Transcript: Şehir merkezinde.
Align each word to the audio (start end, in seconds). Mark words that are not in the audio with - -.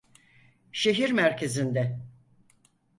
Şehir 0.71 1.09
merkezinde. 1.11 1.99